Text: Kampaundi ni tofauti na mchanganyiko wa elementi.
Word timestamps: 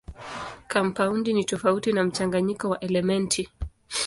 Kampaundi 0.67 1.33
ni 1.33 1.45
tofauti 1.45 1.93
na 1.93 2.03
mchanganyiko 2.03 2.69
wa 2.69 2.79
elementi. 2.83 3.49